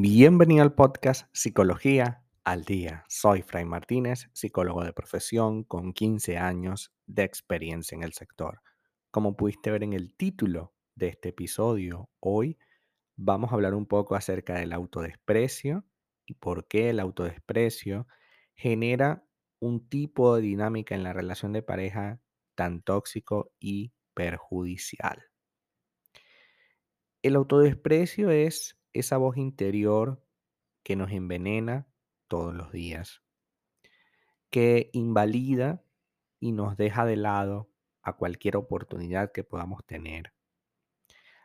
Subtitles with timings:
[0.00, 3.04] Bienvenido al podcast Psicología al Día.
[3.08, 8.62] Soy Fray Martínez, psicólogo de profesión con 15 años de experiencia en el sector.
[9.10, 12.58] Como pudiste ver en el título de este episodio, hoy
[13.16, 15.84] vamos a hablar un poco acerca del autodesprecio
[16.26, 18.06] y por qué el autodesprecio
[18.54, 19.24] genera
[19.58, 22.20] un tipo de dinámica en la relación de pareja
[22.54, 25.24] tan tóxico y perjudicial.
[27.20, 30.24] El autodesprecio es esa voz interior
[30.82, 31.88] que nos envenena
[32.28, 33.22] todos los días,
[34.50, 35.82] que invalida
[36.40, 37.70] y nos deja de lado
[38.02, 40.32] a cualquier oportunidad que podamos tener.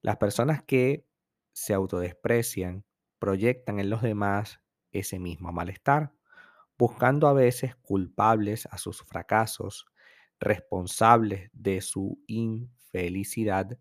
[0.00, 1.06] Las personas que
[1.52, 2.84] se autodesprecian
[3.18, 4.60] proyectan en los demás
[4.92, 6.12] ese mismo malestar,
[6.78, 9.86] buscando a veces culpables a sus fracasos,
[10.38, 13.78] responsables de su infelicidad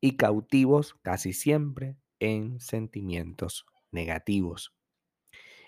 [0.00, 4.74] y cautivos casi siempre en sentimientos negativos.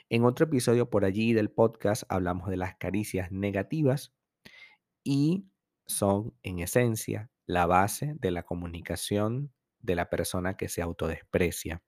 [0.08, 4.14] En otro episodio por allí del podcast hablamos de las caricias negativas
[5.04, 5.46] y
[5.86, 11.82] son en esencia la base de la comunicación de la persona que se autodesprecia.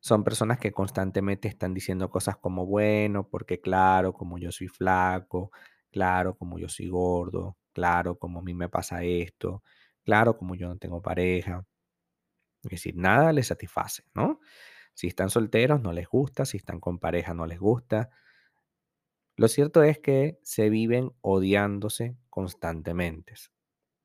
[0.00, 5.50] Son personas que constantemente están diciendo cosas como, bueno, porque claro, como yo soy flaco,
[5.90, 9.62] claro, como yo soy gordo, claro, como a mí me pasa esto,
[10.04, 11.64] claro, como yo no tengo pareja.
[12.68, 14.40] Es decir, nada les satisface, ¿no?
[14.94, 18.10] Si están solteros no les gusta, si están con pareja no les gusta.
[19.36, 23.34] Lo cierto es que se viven odiándose constantemente.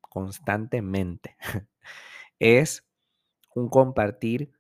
[0.02, 1.36] Constantemente.
[2.40, 2.86] es
[3.56, 4.54] un compartir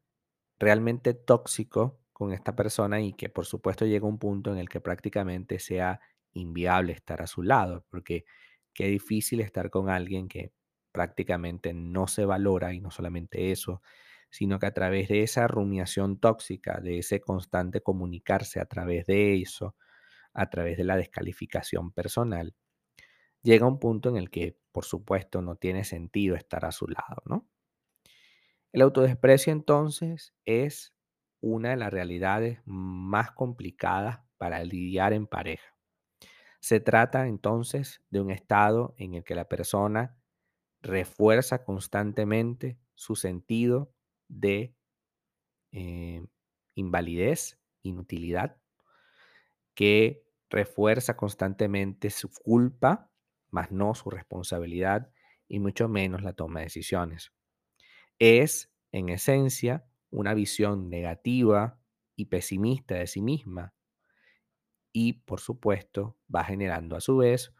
[0.59, 4.81] realmente tóxico con esta persona y que por supuesto llega un punto en el que
[4.81, 5.99] prácticamente sea
[6.33, 8.25] inviable estar a su lado, porque
[8.73, 10.51] qué difícil estar con alguien que
[10.93, 13.81] prácticamente no se valora y no solamente eso,
[14.29, 19.41] sino que a través de esa rumiación tóxica, de ese constante comunicarse a través de
[19.41, 19.75] eso,
[20.33, 22.55] a través de la descalificación personal,
[23.43, 27.21] llega un punto en el que, por supuesto, no tiene sentido estar a su lado,
[27.25, 27.47] ¿no?
[28.71, 30.95] El autodesprecio entonces es
[31.41, 35.75] una de las realidades más complicadas para lidiar en pareja.
[36.59, 40.17] Se trata entonces de un estado en el que la persona
[40.83, 43.95] refuerza constantemente su sentido
[44.27, 44.75] de
[45.71, 46.23] eh,
[46.75, 48.57] invalidez, inutilidad,
[49.73, 53.11] que refuerza constantemente su culpa,
[53.49, 55.11] más no su responsabilidad
[55.47, 57.31] y mucho menos la toma de decisiones.
[58.19, 61.79] Es, en esencia, una visión negativa
[62.15, 63.73] y pesimista de sí misma
[64.91, 67.53] y, por supuesto, va generando a su vez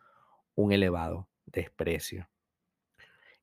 [0.56, 2.30] un elevado desprecio.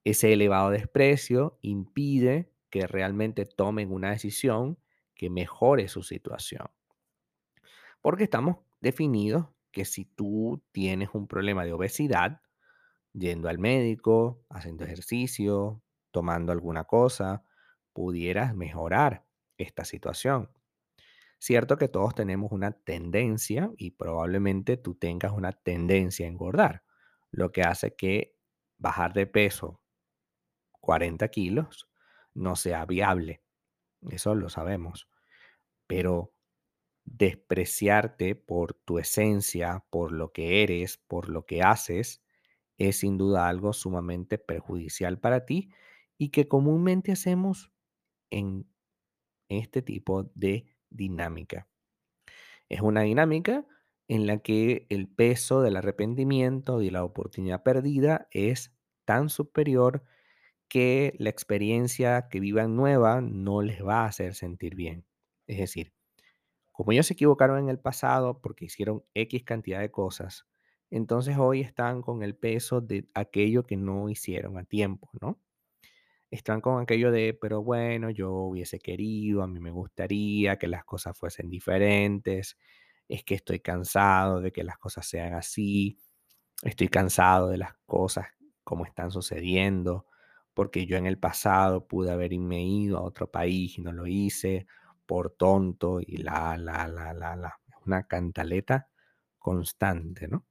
[0.04, 4.78] Ese elevado desprecio impide que realmente tomen una decisión
[5.14, 6.70] que mejore su situación.
[8.00, 12.40] Porque estamos definidos que si tú tienes un problema de obesidad,
[13.12, 17.44] yendo al médico, haciendo ejercicio, tomando alguna cosa,
[17.92, 19.26] pudieras mejorar
[19.58, 20.50] esta situación.
[21.38, 26.84] Cierto que todos tenemos una tendencia y probablemente tú tengas una tendencia a engordar,
[27.30, 28.36] lo que hace que
[28.78, 29.79] bajar de peso
[30.80, 31.88] 40 kilos
[32.34, 33.42] no sea viable.
[34.10, 35.08] Eso lo sabemos.
[35.86, 36.32] Pero
[37.04, 42.22] despreciarte por tu esencia, por lo que eres, por lo que haces,
[42.78, 45.70] es sin duda algo sumamente perjudicial para ti
[46.16, 47.72] y que comúnmente hacemos
[48.30, 48.66] en
[49.48, 51.68] este tipo de dinámica.
[52.68, 53.66] Es una dinámica
[54.08, 58.72] en la que el peso del arrepentimiento y la oportunidad perdida es
[59.04, 60.04] tan superior
[60.70, 65.04] que la experiencia que vivan nueva no les va a hacer sentir bien.
[65.48, 65.92] Es decir,
[66.72, 70.46] como ellos se equivocaron en el pasado porque hicieron X cantidad de cosas,
[70.90, 75.40] entonces hoy están con el peso de aquello que no hicieron a tiempo, ¿no?
[76.30, 80.84] Están con aquello de, pero bueno, yo hubiese querido, a mí me gustaría que las
[80.84, 82.56] cosas fuesen diferentes,
[83.08, 85.98] es que estoy cansado de que las cosas sean así,
[86.62, 88.28] estoy cansado de las cosas
[88.64, 90.06] como están sucediendo,
[90.60, 94.66] porque yo en el pasado pude haberme ido a otro país y no lo hice
[95.06, 97.58] por tonto y la, la, la, la, la.
[97.86, 98.90] Una cantaleta
[99.38, 100.44] constante, ¿no?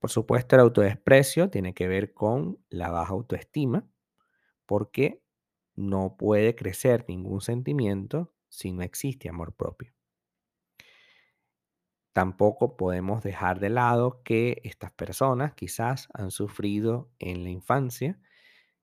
[0.00, 3.86] Por supuesto, el autodesprecio tiene que ver con la baja autoestima,
[4.66, 5.22] porque
[5.76, 9.92] no puede crecer ningún sentimiento si no existe amor propio.
[12.12, 18.18] Tampoco podemos dejar de lado que estas personas quizás han sufrido en la infancia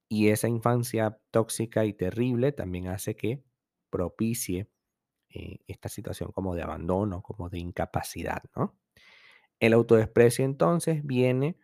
[0.09, 3.44] y esa infancia tóxica y terrible también hace que
[3.91, 4.69] propicie
[5.29, 8.75] eh, esta situación como de abandono, como de incapacidad, ¿no?
[9.59, 11.57] El autodesprecio entonces viene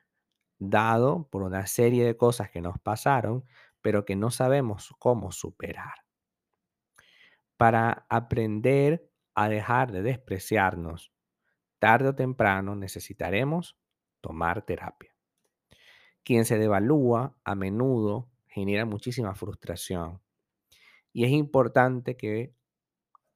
[0.59, 3.45] dado por una serie de cosas que nos pasaron,
[3.81, 6.05] pero que no sabemos cómo superar.
[7.57, 11.11] Para aprender a dejar de despreciarnos,
[11.79, 13.77] tarde o temprano necesitaremos
[14.21, 15.15] tomar terapia.
[16.23, 20.21] Quien se devalúa a menudo genera muchísima frustración.
[21.11, 22.53] Y es importante que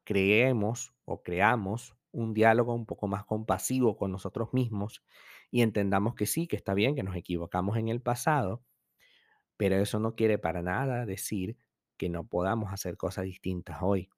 [0.06, 5.04] creemos o creamos un diálogo un poco más compasivo con nosotros mismos
[5.52, 8.64] y entendamos que sí, que está bien, que nos equivocamos en el pasado,
[9.58, 11.58] pero eso no quiere para nada decir
[11.98, 14.10] que no podamos hacer cosas distintas hoy.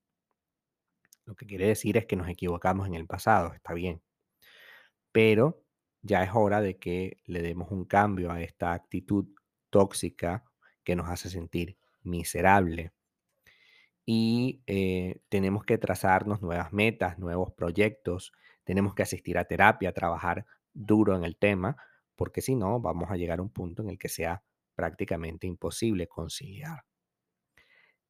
[1.25, 4.03] Lo que quiere decir es que nos equivocamos en el pasado, está bien.
[5.11, 5.63] Pero
[6.03, 9.29] ya es hora de que le demos un cambio a esta actitud
[9.71, 10.43] tóxica
[10.83, 12.91] que nos hace sentir miserable.
[14.05, 18.33] Y eh, tenemos que trazarnos nuevas metas, nuevos proyectos,
[18.63, 21.77] tenemos que asistir a terapia, trabajar duro en el tema,
[22.15, 24.43] porque si no, vamos a llegar a un punto en el que sea
[24.75, 26.85] prácticamente imposible conciliar.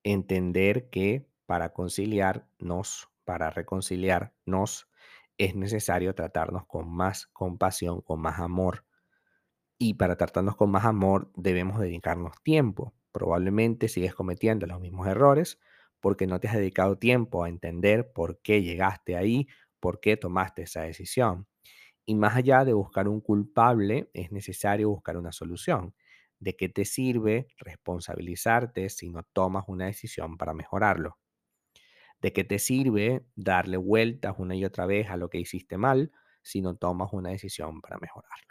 [0.04, 4.88] Entender que para conciliarnos, para reconciliarnos,
[5.38, 8.86] es necesario tratarnos con más compasión, con más amor.
[9.84, 12.94] Y para tratarnos con más amor debemos dedicarnos tiempo.
[13.12, 15.60] Probablemente sigues cometiendo los mismos errores
[16.00, 19.48] porque no te has dedicado tiempo a entender por qué llegaste ahí,
[19.80, 21.48] por qué tomaste esa decisión.
[22.06, 25.96] Y más allá de buscar un culpable, es necesario buscar una solución.
[26.40, 31.18] ¿De qué te sirve responsabilizarte si no tomas una decisión para mejorarlo?
[32.22, 36.12] ¿De qué te sirve darle vueltas una y otra vez a lo que hiciste mal
[36.42, 38.51] si no tomas una decisión para mejorarlo?